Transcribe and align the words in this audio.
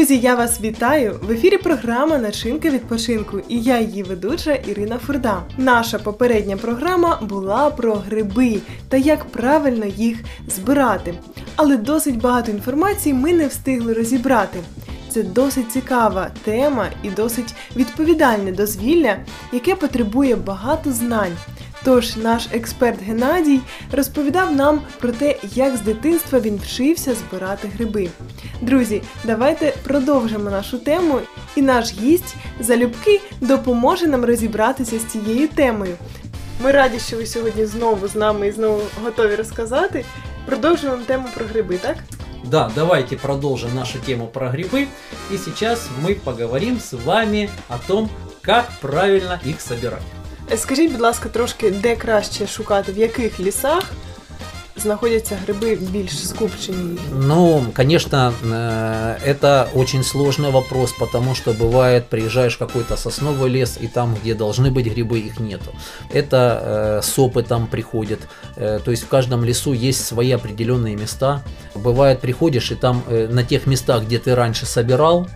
Друзі, 0.00 0.18
я 0.18 0.34
вас 0.34 0.60
вітаю! 0.60 1.20
В 1.22 1.30
ефірі 1.30 1.58
програма 1.58 2.18
Начинка 2.18 2.70
відпочинку 2.70 3.40
і 3.48 3.60
я 3.60 3.80
її 3.80 4.02
ведуча 4.02 4.54
Ірина 4.54 4.98
Фурда. 4.98 5.42
Наша 5.58 5.98
попередня 5.98 6.56
програма 6.56 7.18
була 7.22 7.70
про 7.70 7.94
гриби 7.94 8.60
та 8.88 8.96
як 8.96 9.24
правильно 9.24 9.86
їх 9.86 10.18
збирати. 10.48 11.14
Але 11.56 11.76
досить 11.76 12.20
багато 12.20 12.50
інформації 12.50 13.14
ми 13.14 13.32
не 13.32 13.46
встигли 13.46 13.92
розібрати. 13.92 14.58
Це 15.08 15.22
досить 15.22 15.72
цікава 15.72 16.30
тема 16.44 16.86
і 17.02 17.10
досить 17.10 17.54
відповідальне 17.76 18.52
дозвілля, 18.52 19.16
яке 19.52 19.74
потребує 19.74 20.36
багато 20.36 20.92
знань. 20.92 21.36
Тож 21.84 22.16
наш 22.16 22.46
експерт 22.52 23.02
Геннадій 23.02 23.60
розповідав 23.92 24.56
нам 24.56 24.80
про 25.00 25.12
те, 25.12 25.36
як 25.54 25.76
з 25.76 25.80
дитинства 25.80 26.40
він 26.40 26.56
вчився 26.56 27.14
збирати 27.14 27.68
гриби. 27.68 28.08
Друзі, 28.60 29.02
давайте 29.24 29.74
продовжимо 29.84 30.50
нашу 30.50 30.78
тему, 30.78 31.18
і 31.56 31.62
наш 31.62 31.92
гість 31.92 32.36
залюбки 32.60 33.20
допоможе 33.40 34.06
нам 34.06 34.24
розібратися 34.24 34.98
з 34.98 35.04
цією 35.04 35.48
темою. 35.48 35.96
Ми 36.62 36.72
раді, 36.72 36.98
що 36.98 37.16
ви 37.16 37.26
сьогодні 37.26 37.66
знову 37.66 38.08
з 38.08 38.14
нами 38.14 38.48
і 38.48 38.52
знову 38.52 38.82
готові 39.04 39.34
розказати. 39.34 40.04
Продовжуємо 40.46 41.02
тему 41.06 41.28
про 41.34 41.46
гриби, 41.46 41.78
так? 41.78 41.96
Да, 42.44 42.70
давайте 42.74 43.16
продолжим 43.16 43.74
нашу 43.74 43.98
тему 43.98 44.26
про 44.32 44.48
грибы. 44.48 44.86
И 45.32 45.38
сейчас 45.38 45.88
мы 46.02 46.14
поговорим 46.14 46.80
с 46.80 46.92
вами 46.92 47.50
о 47.68 47.78
том, 47.78 48.10
как 48.42 48.66
правильно 48.80 49.40
их 49.46 49.60
собирать. 49.60 50.19
Е, 50.51 50.57
Скажіть, 50.57 50.91
будь 50.91 51.01
ласка, 51.01 51.29
трошки, 51.29 51.71
де 51.71 51.95
краще 51.95 52.47
шукати, 52.47 52.91
в 52.91 52.97
яких 52.97 53.39
лісах 53.39 53.83
знаходяться 54.77 55.37
гриби 55.43 55.75
більш 55.75 56.27
скупчені? 56.27 56.97
Ну, 57.13 57.65
конечно, 57.75 58.33
э, 58.43 59.15
это 59.27 59.65
очень 59.73 60.03
сложный 60.03 60.51
вопрос, 60.51 60.91
потому 60.99 61.35
что 61.35 61.53
бывает, 61.53 62.01
приезжаешь 62.09 62.55
в 62.55 62.59
какой-то 62.59 62.95
сосновый 62.95 63.49
лес, 63.49 63.77
и 63.83 63.87
там, 63.87 64.15
где 64.21 64.35
должны 64.35 64.71
быть 64.71 64.85
грибы, 64.87 65.19
их 65.19 65.39
нету. 65.39 65.71
Это 66.13 66.37
э, 66.37 67.01
с 67.01 67.19
опытом 67.19 67.67
приходит. 67.67 68.19
Э, 68.57 68.79
То 68.85 68.91
есть 68.91 69.03
в 69.03 69.07
каждом 69.07 69.45
лесу 69.45 69.73
есть 69.73 70.05
свои 70.05 70.31
определенные 70.31 70.95
места. 70.95 71.41
Бывает, 71.75 72.19
приходишь, 72.19 72.71
и 72.71 72.75
там 72.75 73.03
э, 73.07 73.27
на 73.31 73.43
тех 73.43 73.67
местах, 73.67 74.03
где 74.03 74.19
ты 74.19 74.35
раньше 74.35 74.65
собирал, 74.65 75.27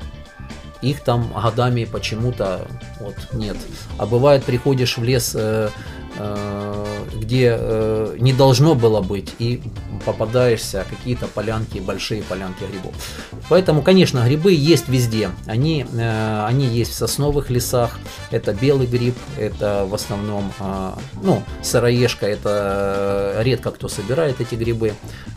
их 0.90 1.00
там 1.00 1.32
годами 1.32 1.84
почему-то 1.84 2.66
вот 3.00 3.14
нет. 3.32 3.56
А 3.98 4.06
бывает, 4.06 4.44
приходишь 4.44 4.98
в 4.98 5.04
лес, 5.04 5.32
э, 5.34 5.70
э, 6.18 6.86
где 7.14 7.56
э, 7.58 8.16
не 8.18 8.32
должно 8.32 8.74
было 8.74 9.00
быть, 9.00 9.34
и 9.38 9.62
попадаешься 10.04 10.84
какие-то 10.88 11.26
полянки, 11.26 11.78
большие 11.78 12.22
полянки 12.22 12.64
грибов. 12.70 12.94
Поэтому, 13.48 13.82
конечно, 13.82 14.24
грибы 14.24 14.52
есть 14.52 14.88
везде. 14.88 15.30
Они, 15.46 15.86
э, 15.92 16.44
они 16.46 16.66
есть 16.66 16.92
в 16.92 16.94
сосновых 16.94 17.50
лесах. 17.50 17.98
Это 18.30 18.52
белый 18.52 18.86
гриб, 18.86 19.14
это 19.38 19.86
в 19.88 19.94
основном, 19.94 20.52
э, 20.60 20.90
ну, 21.22 21.42
сыроежка, 21.62 22.26
это 22.26 23.34
э, 23.38 23.42
редко 23.42 23.70
кто 23.70 23.88
собирает 23.88 24.40
эти 24.40 24.54
грибы. 24.54 24.92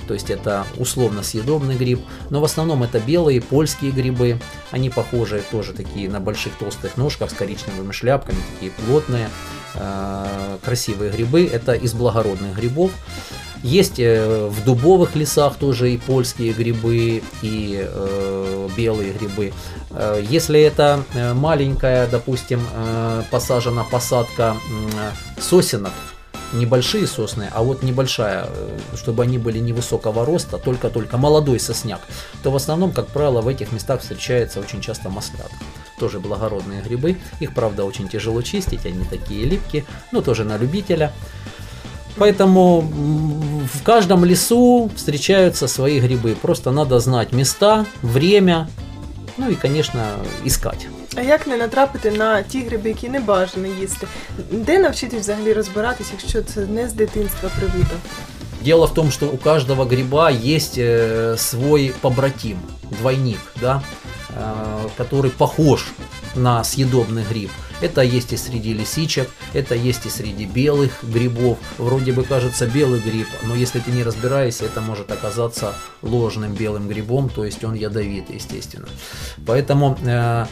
То 0.08 0.14
есть 0.14 0.30
это 0.30 0.66
условно 0.78 1.24
съедобный 1.24 1.76
гриб. 1.76 2.02
Но 2.30 2.40
в 2.42 2.46
основном 2.46 2.84
это 2.84 3.00
белые 3.00 3.42
польские 3.42 3.92
грибы. 3.92 4.40
Они 4.72 4.90
похожи 4.90 5.44
тоже 5.52 5.74
такие 5.74 6.10
на 6.10 6.20
больших 6.20 6.54
толстых 6.58 6.98
ножках 6.98 7.32
с 7.32 7.34
коричневыми 7.34 7.92
шляпками, 7.92 8.38
такие 8.54 8.72
плотные, 8.72 9.30
э, 9.76 10.58
красивые 10.64 11.12
грибы. 11.12 11.46
Это 11.52 11.74
из 11.74 11.94
благородных 11.94 12.56
грибов. 12.56 12.92
Есть 13.64 14.00
э, 14.00 14.48
в 14.48 14.64
дубовых 14.64 15.16
лесах 15.16 15.56
тоже 15.56 15.92
и 15.92 15.98
польские 15.98 16.54
грибы, 16.54 17.24
и 17.42 17.86
э, 17.88 18.70
белые 18.78 19.14
грибы. 19.14 19.52
Э, 19.92 20.24
Если 20.30 20.62
это 20.62 21.04
маленькая, 21.34 22.08
допустим, 22.08 22.62
посажена 23.32 23.84
посадка 23.84 24.56
сосенок, 25.40 25.94
небольшие 26.54 27.08
сосны, 27.08 27.50
а 27.54 27.64
вот 27.64 27.84
небольшая, 27.84 28.48
э, 28.50 28.80
чтобы 28.96 29.24
они 29.24 29.38
были 29.38 29.60
невысокого 29.60 30.26
роста, 30.26 30.58
только-только 30.58 31.18
молодой 31.18 31.60
сосняк, 31.60 32.02
то 32.44 32.52
в 32.52 32.56
основном, 32.56 32.92
как 32.92 33.08
правило, 33.08 33.42
в 33.42 33.48
этих 33.48 33.72
местах 33.72 34.02
встречается 34.02 34.60
очень 34.60 34.82
часто 34.82 35.10
маслят. 35.10 35.52
Тоже 36.00 36.20
благородные 36.20 36.82
грибы. 36.82 37.18
Их, 37.40 37.54
правда, 37.54 37.84
очень 37.84 38.08
тяжело 38.08 38.42
чистить, 38.42 38.86
они 38.86 39.04
такие 39.06 39.46
липкие, 39.46 39.86
но 40.12 40.22
тоже 40.22 40.44
на 40.44 40.58
любителя. 40.58 41.12
Поэтому 42.18 42.82
в 42.82 43.84
каждом 43.84 44.26
лесу 44.26 44.90
встречаются 44.96 45.68
свои 45.68 46.00
грибы. 46.00 46.36
Просто 46.42 46.72
надо 46.72 47.00
знать 47.00 47.32
места, 47.32 47.86
время, 48.02 48.68
ну 49.39 49.51
и, 49.51 49.55
конечно, 49.55 50.03
искать. 50.45 50.87
А 51.17 51.21
як 51.23 51.47
не 51.47 51.57
натрапити 51.57 52.11
на 52.11 52.43
ті 52.43 52.61
гриби, 52.63 52.89
які 52.89 53.09
не 53.09 53.21
бажано 53.21 53.67
їсти? 53.67 54.07
Де 54.51 54.79
навчитись 54.79 55.21
взагалі 55.21 55.53
розбиратись, 55.53 56.07
якщо 56.13 56.43
це 56.43 56.61
не 56.61 56.89
з 56.89 56.93
дитинства 56.93 57.51
привито? 57.59 57.97
Дело 58.65 58.87
в 58.87 58.95
том, 58.95 59.11
что 59.11 59.27
у 59.27 59.37
каждого 59.37 59.85
гриба 59.85 60.31
есть 60.31 60.79
э, 60.79 61.37
свой 61.37 61.93
побратим, 62.01 62.59
двойник, 62.91 63.41
да, 63.61 63.83
э, 64.37 64.89
который 64.97 65.31
похож 65.31 65.93
на 66.38 66.64
съедобный 66.64 67.24
гриб. 67.24 67.52
Это 67.82 68.02
есть 68.02 68.34
и 68.34 68.38
среди 68.38 68.74
лисичек, 68.74 69.30
это 69.54 69.76
есть 69.76 70.06
и 70.06 70.10
среди 70.10 70.46
белых 70.46 71.04
грибов. 71.04 71.60
Вроде 71.78 72.12
бы 72.12 72.24
кажется 72.24 72.66
белый 72.66 73.00
гриб, 73.00 73.28
но 73.44 73.54
если 73.54 73.80
ты 73.80 73.92
не 73.92 74.04
разбираешься, 74.04 74.66
это 74.66 74.82
может 74.82 75.12
оказаться 75.12 75.76
ложным 76.02 76.54
белым 76.54 76.88
грибом, 76.88 77.30
то 77.30 77.46
есть 77.46 77.64
он 77.64 77.76
ядовитый, 77.76 78.38
естественно. 78.38 78.88
Поэтому 79.46 79.98
Э, 80.06 80.46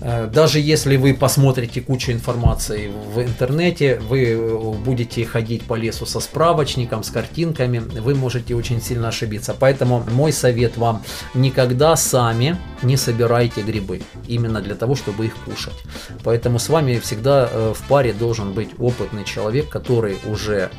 Даже 0.00 0.60
если 0.60 0.96
вы 0.96 1.12
посмотрите 1.12 1.80
кучу 1.80 2.12
информации 2.12 2.90
в 3.12 3.20
интернете, 3.20 3.98
вы 3.98 4.26
э, 4.26 4.72
будете 4.84 5.24
ходить 5.24 5.64
по 5.64 5.74
лесу 5.74 6.06
со 6.06 6.20
справочником, 6.20 7.02
с 7.02 7.10
картинками, 7.10 7.78
вы 7.78 8.14
можете 8.14 8.54
очень 8.54 8.80
сильно 8.80 9.08
ошибиться. 9.08 9.56
Поэтому 9.58 10.04
мой 10.12 10.32
совет 10.32 10.76
вам, 10.76 11.02
никогда 11.34 11.96
сами 11.96 12.56
не 12.82 12.96
собирайте 12.96 13.62
грибы, 13.62 14.02
именно 14.28 14.60
для 14.60 14.76
того, 14.76 14.94
чтобы 14.94 15.26
их 15.26 15.34
кушать. 15.44 15.82
Поэтому 16.22 16.60
с 16.60 16.68
вами 16.68 17.00
всегда 17.00 17.48
э, 17.50 17.74
в 17.74 17.88
паре 17.88 18.12
должен 18.12 18.52
быть 18.52 18.70
опытный 18.78 19.24
человек, 19.24 19.68
который 19.68 20.18
уже 20.26 20.70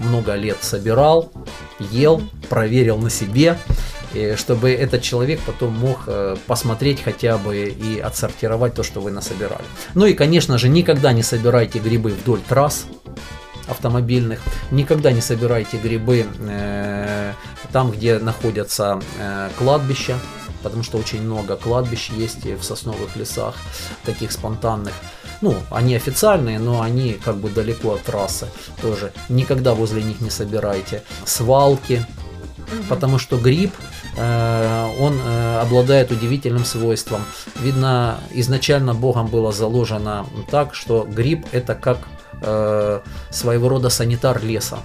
много 0.00 0.34
лет 0.34 0.58
собирал, 0.60 1.32
ел, 1.78 2.20
проверил 2.48 2.98
на 2.98 3.10
себе, 3.10 3.56
чтобы 4.36 4.70
этот 4.72 5.02
человек 5.02 5.40
потом 5.46 5.72
мог 5.72 6.00
э, 6.06 6.36
посмотреть 6.46 7.02
хотя 7.02 7.38
бы 7.38 7.56
и 7.56 7.98
отсортировать 7.98 8.74
то, 8.74 8.82
что 8.82 9.00
вы 9.00 9.10
насобирали. 9.10 9.64
Ну 9.94 10.06
и, 10.06 10.14
конечно 10.14 10.58
же, 10.58 10.68
никогда 10.68 11.12
не 11.12 11.22
собирайте 11.22 11.78
грибы 11.78 12.10
вдоль 12.10 12.40
трасс 12.48 12.86
автомобильных, 13.68 14.40
никогда 14.70 15.12
не 15.12 15.20
собирайте 15.20 15.76
грибы 15.76 16.26
э, 16.38 17.32
там, 17.72 17.90
где 17.90 18.18
находятся 18.18 19.00
э, 19.18 19.50
кладбища, 19.58 20.16
потому 20.62 20.82
что 20.82 20.98
очень 20.98 21.22
много 21.22 21.56
кладбищ 21.56 22.10
есть 22.10 22.44
в 22.44 22.62
сосновых 22.62 23.16
лесах, 23.16 23.54
таких 24.04 24.32
спонтанных. 24.32 24.94
Ну, 25.40 25.54
они 25.70 25.94
официальные, 25.94 26.58
но 26.58 26.80
они 26.80 27.18
как 27.24 27.36
бы 27.36 27.50
далеко 27.50 27.94
от 27.94 28.02
трассы 28.02 28.48
тоже. 28.80 29.12
Никогда 29.28 29.74
возле 29.74 30.02
них 30.02 30.20
не 30.20 30.30
собирайте. 30.30 31.02
Свалки, 31.24 32.06
потому 32.88 33.18
что 33.18 33.36
гриб, 33.36 33.72
он 34.18 35.20
э, 35.20 35.60
обладает 35.60 36.10
удивительным 36.10 36.64
свойством. 36.64 37.22
Видно, 37.60 38.18
изначально 38.32 38.94
Богом 38.94 39.26
было 39.26 39.52
заложено 39.52 40.26
так, 40.50 40.74
что 40.74 41.06
гриб 41.08 41.46
это 41.52 41.74
как 41.74 41.98
э, 42.42 43.00
своего 43.30 43.68
рода 43.68 43.90
санитар 43.90 44.42
леса. 44.42 44.78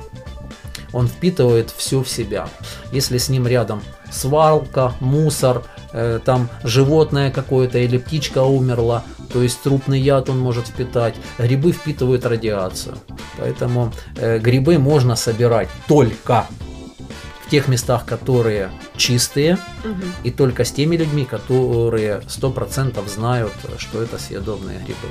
Он 0.94 1.08
впитывает 1.08 1.72
все 1.76 2.04
в 2.04 2.10
себя. 2.10 2.50
Если 2.92 3.18
с 3.18 3.30
ним 3.30 3.48
рядом 3.48 3.82
свалка, 4.12 4.94
мусор, 5.00 5.64
э, 5.94 6.20
там 6.24 6.50
животное 6.64 7.32
какое-то 7.32 7.78
или 7.78 7.98
птичка 7.98 8.44
умерла, 8.44 9.04
то 9.32 9.42
есть 9.42 9.62
трупный 9.62 10.00
яд 10.00 10.30
он 10.30 10.40
может 10.40 10.68
впитать. 10.68 11.16
Грибы 11.38 11.72
впитывают 11.72 12.26
радиацию. 12.26 12.98
Поэтому 13.38 13.94
э, 14.18 14.40
грибы 14.40 14.78
можно 14.78 15.16
собирать 15.16 15.70
только 15.88 16.48
в 17.46 17.50
тех 17.50 17.68
местах, 17.68 18.06
которые 18.06 18.70
чистые, 19.01 19.57
Мгм. 19.85 20.13
и 20.27 20.31
только 20.31 20.63
с 20.65 20.71
теми 20.71 20.97
людьми, 20.97 21.27
которые 21.33 22.21
100% 22.29 23.09
знают, 23.15 23.53
что 23.79 23.99
это 23.99 24.19
съедобные 24.19 24.79
грибы. 24.87 25.09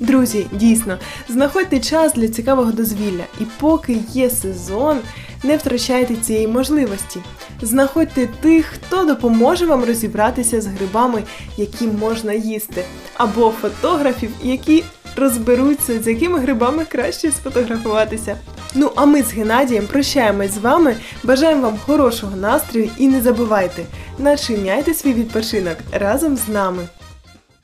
Друзі, 0.00 0.46
дійсно, 0.52 0.98
знаходьте 1.28 1.80
час 1.80 2.12
для 2.14 2.28
цікавого 2.28 2.72
дозвілля, 2.72 3.24
і 3.40 3.44
поки 3.60 3.98
є 4.12 4.30
сезон, 4.30 4.98
не 5.44 5.56
втрачайте 5.56 6.16
цієї 6.16 6.46
можливості. 6.48 7.20
Знаходьте 7.62 8.26
тих, 8.40 8.66
хто 8.66 9.04
допоможе 9.04 9.66
вам 9.66 9.84
розібратися 9.84 10.60
з 10.60 10.66
грибами, 10.66 11.22
які 11.56 11.86
можна 11.86 12.32
їсти, 12.32 12.84
або 13.14 13.50
фотографів, 13.60 14.30
які 14.42 14.84
розберуться, 15.16 16.02
з 16.02 16.06
якими 16.08 16.38
грибами 16.38 16.84
краще 16.84 17.30
сфотографуватися. 17.30 18.36
Ну 18.74 18.90
а 18.96 19.04
ми 19.04 19.22
з 19.22 19.32
Геннадієм 19.32 19.86
прощаємось 19.86 20.50
з 20.50 20.58
вами, 20.58 20.96
бажаємо 21.24 21.62
вам 21.62 21.78
хорошого 21.86 22.36
настрою 22.36 22.90
і 22.98 23.08
не 23.08 23.22
забувайте, 23.22 23.82
начиняйте 24.18 24.94
свій 24.94 25.12
відпочинок 25.12 25.76
разом 25.92 26.36
з 26.36 26.48
нами. 26.48 26.88